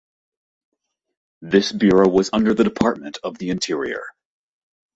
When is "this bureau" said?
1.43-2.09